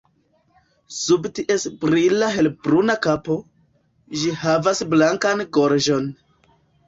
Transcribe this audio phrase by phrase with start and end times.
[0.99, 3.37] Sub ties brila helbruna kapo,
[4.21, 6.09] ĝi havas blankan gorĝon.